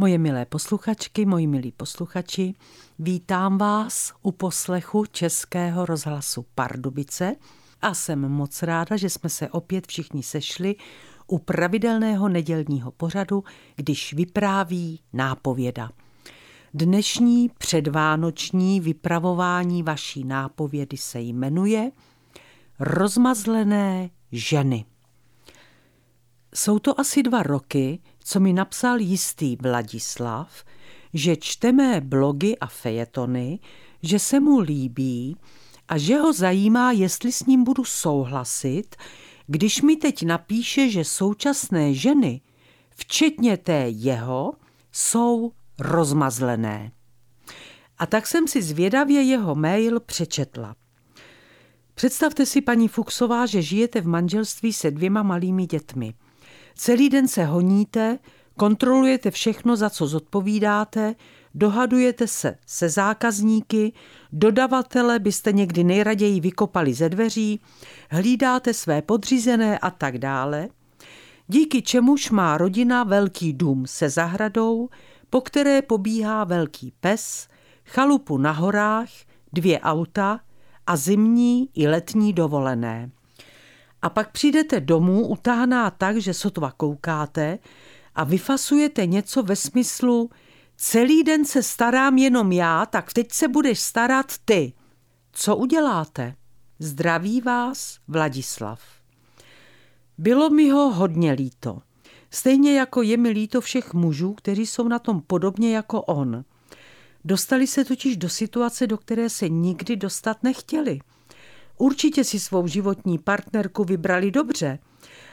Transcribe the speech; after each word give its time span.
Moje 0.00 0.18
milé 0.18 0.46
posluchačky, 0.46 1.26
moji 1.26 1.46
milí 1.46 1.72
posluchači, 1.72 2.54
vítám 2.98 3.58
vás 3.58 4.12
u 4.22 4.32
poslechu 4.32 5.04
Českého 5.06 5.86
rozhlasu 5.86 6.46
Pardubice 6.54 7.36
a 7.82 7.94
jsem 7.94 8.20
moc 8.20 8.62
ráda, 8.62 8.96
že 8.96 9.10
jsme 9.10 9.30
se 9.30 9.48
opět 9.48 9.86
všichni 9.86 10.22
sešli 10.22 10.76
u 11.26 11.38
pravidelného 11.38 12.28
nedělního 12.28 12.90
pořadu, 12.90 13.44
když 13.76 14.12
vypráví 14.12 15.00
nápověda. 15.12 15.90
Dnešní 16.74 17.50
předvánoční 17.58 18.80
vypravování 18.80 19.82
vaší 19.82 20.24
nápovědy 20.24 20.96
se 20.96 21.20
jmenuje 21.20 21.90
Rozmazlené 22.80 24.10
ženy. 24.32 24.84
Jsou 26.54 26.78
to 26.78 27.00
asi 27.00 27.22
dva 27.22 27.42
roky, 27.42 28.00
co 28.28 28.40
mi 28.40 28.52
napsal 28.52 29.00
jistý 29.00 29.56
Vladislav, 29.56 30.64
že 31.14 31.36
čte 31.36 31.72
mé 31.72 32.00
blogy 32.00 32.58
a 32.58 32.66
fejetony, 32.66 33.58
že 34.02 34.18
se 34.18 34.40
mu 34.40 34.60
líbí 34.60 35.36
a 35.88 35.98
že 35.98 36.18
ho 36.18 36.32
zajímá, 36.32 36.92
jestli 36.92 37.32
s 37.32 37.46
ním 37.46 37.64
budu 37.64 37.84
souhlasit, 37.84 38.96
když 39.46 39.82
mi 39.82 39.96
teď 39.96 40.22
napíše, 40.22 40.90
že 40.90 41.04
současné 41.04 41.94
ženy, 41.94 42.40
včetně 42.96 43.56
té 43.56 43.88
jeho, 43.88 44.52
jsou 44.92 45.52
rozmazlené. 45.78 46.92
A 47.98 48.06
tak 48.06 48.26
jsem 48.26 48.48
si 48.48 48.62
zvědavě 48.62 49.22
jeho 49.22 49.54
mail 49.54 50.00
přečetla. 50.00 50.76
Představte 51.94 52.46
si, 52.46 52.60
paní 52.60 52.88
Fuxová, 52.88 53.46
že 53.46 53.62
žijete 53.62 54.00
v 54.00 54.06
manželství 54.06 54.72
se 54.72 54.90
dvěma 54.90 55.22
malými 55.22 55.66
dětmi– 55.66 56.14
Celý 56.80 57.08
den 57.08 57.28
se 57.28 57.44
honíte, 57.44 58.18
kontrolujete 58.56 59.30
všechno, 59.30 59.76
za 59.76 59.90
co 59.90 60.06
zodpovídáte, 60.06 61.14
dohadujete 61.54 62.26
se 62.26 62.58
se 62.66 62.88
zákazníky, 62.88 63.92
dodavatele 64.32 65.18
byste 65.18 65.52
někdy 65.52 65.84
nejraději 65.84 66.40
vykopali 66.40 66.94
ze 66.94 67.08
dveří, 67.08 67.60
hlídáte 68.10 68.74
své 68.74 69.02
podřízené 69.02 69.78
a 69.78 69.90
tak 69.90 70.18
dále, 70.18 70.68
díky 71.48 71.82
čemuž 71.82 72.30
má 72.30 72.58
rodina 72.58 73.04
velký 73.04 73.52
dům 73.52 73.86
se 73.86 74.10
zahradou, 74.10 74.88
po 75.30 75.40
které 75.40 75.82
pobíhá 75.82 76.44
velký 76.44 76.92
pes, 77.00 77.48
chalupu 77.84 78.38
na 78.38 78.52
horách, 78.52 79.08
dvě 79.52 79.80
auta 79.80 80.40
a 80.86 80.96
zimní 80.96 81.68
i 81.74 81.88
letní 81.88 82.32
dovolené. 82.32 83.10
A 84.02 84.10
pak 84.10 84.32
přijdete 84.32 84.80
domů 84.80 85.26
utáhná 85.26 85.90
tak, 85.90 86.16
že 86.16 86.34
sotva 86.34 86.70
koukáte 86.70 87.58
a 88.14 88.24
vyfasujete 88.24 89.06
něco 89.06 89.42
ve 89.42 89.56
smyslu 89.56 90.30
celý 90.76 91.24
den 91.24 91.44
se 91.44 91.62
starám 91.62 92.18
jenom 92.18 92.52
já, 92.52 92.86
tak 92.86 93.12
teď 93.12 93.32
se 93.32 93.48
budeš 93.48 93.80
starat 93.80 94.32
ty. 94.44 94.72
Co 95.32 95.56
uděláte? 95.56 96.34
Zdraví 96.78 97.40
vás 97.40 97.98
Vladislav. 98.08 98.80
Bylo 100.18 100.50
mi 100.50 100.70
ho 100.70 100.90
hodně 100.90 101.32
líto. 101.32 101.78
Stejně 102.30 102.78
jako 102.78 103.02
je 103.02 103.16
mi 103.16 103.28
líto 103.28 103.60
všech 103.60 103.94
mužů, 103.94 104.32
kteří 104.32 104.66
jsou 104.66 104.88
na 104.88 104.98
tom 104.98 105.20
podobně 105.20 105.76
jako 105.76 106.02
on. 106.02 106.44
Dostali 107.24 107.66
se 107.66 107.84
totiž 107.84 108.16
do 108.16 108.28
situace, 108.28 108.86
do 108.86 108.98
které 108.98 109.30
se 109.30 109.48
nikdy 109.48 109.96
dostat 109.96 110.42
nechtěli. 110.42 110.98
Určitě 111.78 112.24
si 112.24 112.40
svou 112.40 112.66
životní 112.66 113.18
partnerku 113.18 113.84
vybrali 113.84 114.30
dobře. 114.30 114.78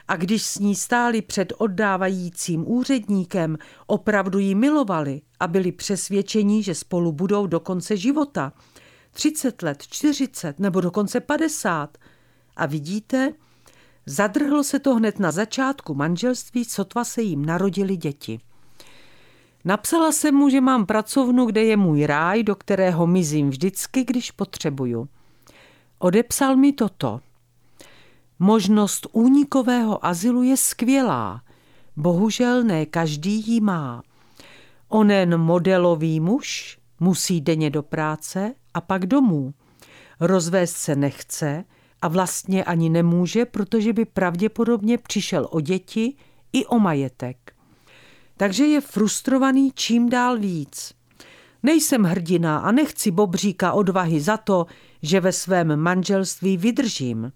A 0.07 0.15
když 0.15 0.43
s 0.43 0.59
ní 0.59 0.75
stáli 0.75 1.21
před 1.21 1.53
oddávajícím 1.57 2.71
úředníkem, 2.71 3.57
opravdu 3.87 4.39
ji 4.39 4.55
milovali 4.55 5.21
a 5.39 5.47
byli 5.47 5.71
přesvědčení, 5.71 6.63
že 6.63 6.75
spolu 6.75 7.11
budou 7.11 7.47
do 7.47 7.59
konce 7.59 7.97
života. 7.97 8.53
30 9.11 9.61
let, 9.61 9.83
40 9.89 10.59
nebo 10.59 10.81
dokonce 10.81 11.19
50. 11.19 11.97
A 12.55 12.65
vidíte, 12.65 13.33
zadrhlo 14.05 14.63
se 14.63 14.79
to 14.79 14.95
hned 14.95 15.19
na 15.19 15.31
začátku 15.31 15.93
manželství, 15.93 16.65
sotva 16.65 17.03
se 17.03 17.21
jim 17.21 17.45
narodili 17.45 17.97
děti. 17.97 18.39
Napsala 19.65 20.11
jsem 20.11 20.35
mu, 20.35 20.49
že 20.49 20.61
mám 20.61 20.85
pracovnu, 20.85 21.45
kde 21.45 21.63
je 21.63 21.77
můj 21.77 22.05
ráj, 22.05 22.43
do 22.43 22.55
kterého 22.55 23.07
mizím 23.07 23.49
vždycky, 23.49 24.03
když 24.03 24.31
potřebuju. 24.31 25.07
Odepsal 25.99 26.55
mi 26.55 26.73
toto. 26.73 27.19
Možnost 28.39 29.07
únikového 29.11 30.05
azylu 30.05 30.43
je 30.43 30.57
skvělá, 30.57 31.41
bohužel 31.95 32.63
ne 32.63 32.85
každý 32.85 33.47
ji 33.47 33.61
má. 33.61 34.03
Onen 34.89 35.37
modelový 35.37 36.19
muž 36.19 36.79
musí 36.99 37.41
denně 37.41 37.69
do 37.69 37.83
práce 37.83 38.53
a 38.73 38.81
pak 38.81 39.05
domů. 39.05 39.53
Rozvést 40.19 40.75
se 40.75 40.95
nechce 40.95 41.63
a 42.01 42.07
vlastně 42.07 42.63
ani 42.63 42.89
nemůže, 42.89 43.45
protože 43.45 43.93
by 43.93 44.05
pravděpodobně 44.05 44.97
přišel 44.97 45.47
o 45.51 45.61
děti 45.61 46.15
i 46.53 46.65
o 46.65 46.79
majetek. 46.79 47.53
Takže 48.37 48.65
je 48.65 48.81
frustrovaný 48.81 49.71
čím 49.75 50.09
dál 50.09 50.37
víc. 50.37 50.93
Nejsem 51.65 52.03
hrdina 52.03 52.57
a 52.57 52.71
nechci 52.71 53.11
bobříka 53.11 53.73
odvahy 53.73 54.21
za 54.21 54.37
to, 54.37 54.65
že 55.01 55.19
ve 55.19 55.31
svém 55.31 55.75
manželství 55.75 56.57
vydržím. 56.57 57.31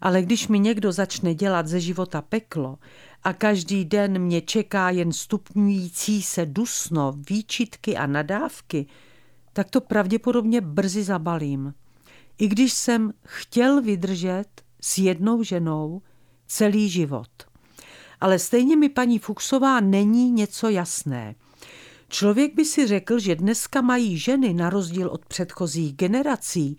Ale 0.00 0.22
když 0.22 0.48
mi 0.48 0.58
někdo 0.58 0.92
začne 0.92 1.34
dělat 1.34 1.66
ze 1.66 1.80
života 1.80 2.22
peklo 2.22 2.78
a 3.22 3.32
každý 3.32 3.84
den 3.84 4.18
mě 4.18 4.40
čeká 4.40 4.90
jen 4.90 5.12
stupňující 5.12 6.22
se 6.22 6.46
dusno, 6.46 7.12
výčitky 7.30 7.96
a 7.96 8.06
nadávky, 8.06 8.86
tak 9.52 9.70
to 9.70 9.80
pravděpodobně 9.80 10.60
brzy 10.60 11.02
zabalím. 11.02 11.74
I 12.38 12.48
když 12.48 12.72
jsem 12.72 13.12
chtěl 13.26 13.82
vydržet 13.82 14.48
s 14.80 14.98
jednou 14.98 15.42
ženou 15.42 16.02
celý 16.46 16.88
život. 16.88 17.30
Ale 18.20 18.38
stejně 18.38 18.76
mi 18.76 18.88
paní 18.88 19.18
Fuxová 19.18 19.80
není 19.80 20.30
něco 20.30 20.68
jasné. 20.68 21.34
Člověk 22.12 22.54
by 22.54 22.64
si 22.64 22.86
řekl, 22.86 23.18
že 23.18 23.36
dneska 23.36 23.80
mají 23.80 24.18
ženy 24.18 24.54
na 24.54 24.70
rozdíl 24.70 25.08
od 25.08 25.26
předchozích 25.26 25.94
generací 25.94 26.76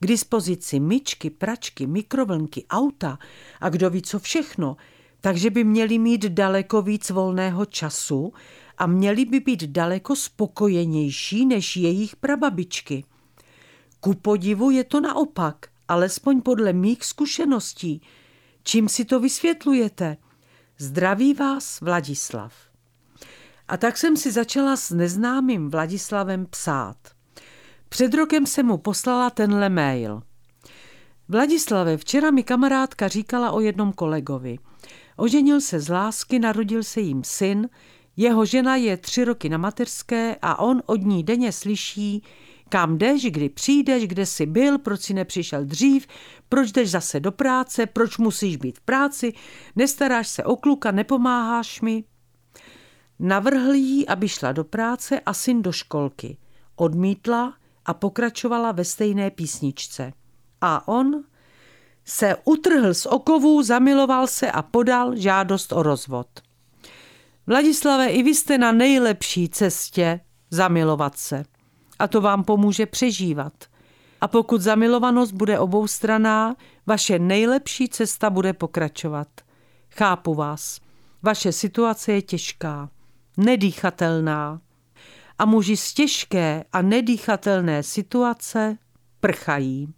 k 0.00 0.06
dispozici 0.06 0.80
myčky, 0.80 1.30
pračky, 1.30 1.86
mikrovlnky, 1.86 2.66
auta 2.70 3.18
a 3.60 3.68
kdo 3.68 3.90
ví 3.90 4.02
co 4.02 4.18
všechno, 4.18 4.76
takže 5.20 5.50
by 5.50 5.64
měli 5.64 5.98
mít 5.98 6.24
daleko 6.24 6.82
víc 6.82 7.10
volného 7.10 7.64
času 7.66 8.32
a 8.78 8.86
měli 8.86 9.24
by 9.24 9.40
být 9.40 9.64
daleko 9.64 10.16
spokojenější 10.16 11.46
než 11.46 11.76
jejich 11.76 12.16
prababičky. 12.16 13.04
Ku 14.00 14.14
podivu 14.14 14.70
je 14.70 14.84
to 14.84 15.00
naopak, 15.00 15.66
alespoň 15.88 16.40
podle 16.40 16.72
mých 16.72 17.04
zkušeností. 17.04 18.02
Čím 18.62 18.88
si 18.88 19.04
to 19.04 19.20
vysvětlujete? 19.20 20.16
Zdraví 20.78 21.34
vás 21.34 21.80
Vladislav. 21.80 22.73
A 23.68 23.76
tak 23.76 23.98
jsem 23.98 24.16
si 24.16 24.32
začala 24.32 24.76
s 24.76 24.90
neznámým 24.90 25.70
Vladislavem 25.70 26.46
psát. 26.46 26.96
Před 27.88 28.14
rokem 28.14 28.46
jsem 28.46 28.66
mu 28.66 28.78
poslala 28.78 29.30
tenhle 29.30 29.68
mail. 29.68 30.22
Vladislave, 31.28 31.96
včera 31.96 32.30
mi 32.30 32.42
kamarádka 32.42 33.08
říkala 33.08 33.50
o 33.50 33.60
jednom 33.60 33.92
kolegovi. 33.92 34.58
Oženil 35.16 35.60
se 35.60 35.80
z 35.80 35.88
lásky, 35.88 36.38
narodil 36.38 36.82
se 36.82 37.00
jim 37.00 37.24
syn, 37.24 37.68
jeho 38.16 38.44
žena 38.44 38.76
je 38.76 38.96
tři 38.96 39.24
roky 39.24 39.48
na 39.48 39.58
mateřské 39.58 40.36
a 40.42 40.58
on 40.58 40.82
od 40.86 41.02
ní 41.02 41.24
denně 41.24 41.52
slyší, 41.52 42.22
kam 42.68 42.98
jdeš, 42.98 43.24
kdy 43.24 43.48
přijdeš, 43.48 44.06
kde 44.06 44.26
jsi 44.26 44.46
byl, 44.46 44.78
proč 44.78 45.00
si 45.00 45.14
nepřišel 45.14 45.64
dřív, 45.64 46.06
proč 46.48 46.72
jdeš 46.72 46.90
zase 46.90 47.20
do 47.20 47.32
práce, 47.32 47.86
proč 47.86 48.18
musíš 48.18 48.56
být 48.56 48.78
v 48.78 48.82
práci, 48.82 49.32
nestaráš 49.76 50.28
se 50.28 50.44
o 50.44 50.56
kluka, 50.56 50.90
nepomáháš 50.90 51.80
mi. 51.80 52.04
Navrhl 53.18 53.72
jí, 53.72 54.08
aby 54.08 54.28
šla 54.28 54.52
do 54.52 54.64
práce 54.64 55.20
a 55.20 55.34
syn 55.34 55.62
do 55.62 55.72
školky. 55.72 56.36
Odmítla 56.76 57.54
a 57.86 57.94
pokračovala 57.94 58.72
ve 58.72 58.84
stejné 58.84 59.30
písničce. 59.30 60.12
A 60.60 60.88
on 60.88 61.24
se 62.04 62.36
utrhl 62.44 62.94
z 62.94 63.06
okovů, 63.06 63.62
zamiloval 63.62 64.26
se 64.26 64.50
a 64.50 64.62
podal 64.62 65.16
žádost 65.16 65.72
o 65.72 65.82
rozvod. 65.82 66.26
Vladislave, 67.46 68.06
i 68.06 68.22
vy 68.22 68.34
jste 68.34 68.58
na 68.58 68.72
nejlepší 68.72 69.48
cestě 69.48 70.20
zamilovat 70.50 71.18
se. 71.18 71.44
A 71.98 72.08
to 72.08 72.20
vám 72.20 72.44
pomůže 72.44 72.86
přežívat. 72.86 73.52
A 74.20 74.28
pokud 74.28 74.60
zamilovanost 74.60 75.32
bude 75.32 75.58
oboustraná, 75.58 76.56
vaše 76.86 77.18
nejlepší 77.18 77.88
cesta 77.88 78.30
bude 78.30 78.52
pokračovat. 78.52 79.28
Chápu 79.90 80.34
vás. 80.34 80.80
Vaše 81.22 81.52
situace 81.52 82.12
je 82.12 82.22
těžká 82.22 82.90
nedýchatelná 83.36 84.60
a 85.38 85.44
muži 85.44 85.76
z 85.76 85.94
těžké 85.94 86.64
a 86.72 86.82
nedýchatelné 86.82 87.82
situace 87.82 88.78
prchají. 89.20 89.94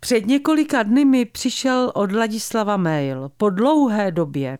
Před 0.00 0.26
několika 0.26 0.82
dny 0.82 1.04
mi 1.04 1.24
přišel 1.24 1.92
od 1.94 2.12
Ladislava 2.12 2.76
mail 2.76 3.30
po 3.36 3.50
dlouhé 3.50 4.10
době. 4.10 4.58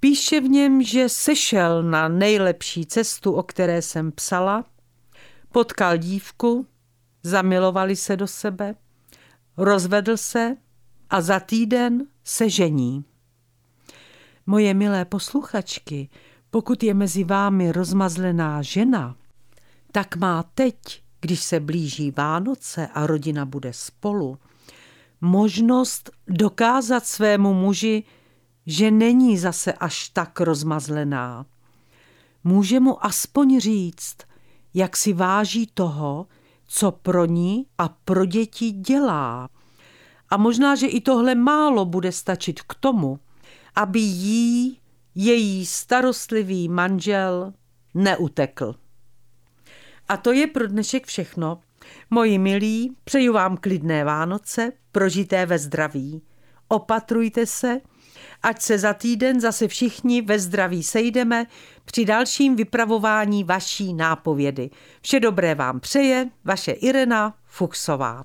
Píše 0.00 0.40
v 0.40 0.44
něm, 0.44 0.82
že 0.82 1.08
sešel 1.08 1.82
na 1.82 2.08
nejlepší 2.08 2.86
cestu, 2.86 3.32
o 3.32 3.42
které 3.42 3.82
jsem 3.82 4.12
psala, 4.12 4.64
potkal 5.52 5.96
dívku, 5.96 6.66
zamilovali 7.22 7.96
se 7.96 8.16
do 8.16 8.26
sebe, 8.26 8.74
rozvedl 9.56 10.16
se 10.16 10.56
a 11.10 11.20
za 11.20 11.40
týden 11.40 12.06
se 12.24 12.50
žení. 12.50 13.04
Moje 14.46 14.74
milé 14.74 15.04
posluchačky, 15.04 16.08
pokud 16.54 16.82
je 16.82 16.94
mezi 16.94 17.24
vámi 17.24 17.72
rozmazlená 17.72 18.62
žena, 18.62 19.16
tak 19.92 20.16
má 20.16 20.42
teď, 20.54 20.76
když 21.20 21.42
se 21.42 21.60
blíží 21.60 22.10
Vánoce 22.10 22.86
a 22.94 23.06
rodina 23.06 23.44
bude 23.44 23.72
spolu, 23.72 24.38
možnost 25.20 26.10
dokázat 26.28 27.06
svému 27.06 27.54
muži, 27.54 28.04
že 28.66 28.90
není 28.90 29.38
zase 29.38 29.72
až 29.72 30.08
tak 30.08 30.40
rozmazlená. 30.40 31.46
Může 32.44 32.80
mu 32.80 33.06
aspoň 33.06 33.60
říct, 33.60 34.16
jak 34.74 34.96
si 34.96 35.12
váží 35.12 35.66
toho, 35.74 36.26
co 36.66 36.90
pro 36.92 37.24
ní 37.24 37.66
a 37.78 37.88
pro 37.88 38.24
děti 38.24 38.70
dělá. 38.70 39.48
A 40.30 40.36
možná, 40.36 40.74
že 40.74 40.86
i 40.86 41.00
tohle 41.00 41.34
málo 41.34 41.84
bude 41.84 42.12
stačit 42.12 42.62
k 42.62 42.74
tomu, 42.74 43.18
aby 43.74 44.00
jí 44.00 44.78
její 45.14 45.66
starostlivý 45.66 46.68
manžel 46.68 47.52
neutekl. 47.94 48.74
A 50.08 50.16
to 50.16 50.32
je 50.32 50.46
pro 50.46 50.66
dnešek 50.66 51.06
všechno. 51.06 51.60
Moji 52.10 52.38
milí, 52.38 52.96
přeju 53.04 53.32
vám 53.32 53.56
klidné 53.56 54.04
Vánoce, 54.04 54.72
prožité 54.92 55.46
ve 55.46 55.58
zdraví. 55.58 56.22
Opatrujte 56.68 57.46
se, 57.46 57.80
ať 58.42 58.62
se 58.62 58.78
za 58.78 58.94
týden 58.94 59.40
zase 59.40 59.68
všichni 59.68 60.22
ve 60.22 60.38
zdraví 60.38 60.82
sejdeme 60.82 61.46
při 61.84 62.04
dalším 62.04 62.56
vypravování 62.56 63.44
vaší 63.44 63.94
nápovědy. 63.94 64.70
Vše 65.00 65.20
dobré 65.20 65.54
vám 65.54 65.80
přeje 65.80 66.30
vaše 66.44 66.72
Irena 66.72 67.34
Fuchsová. 67.44 68.24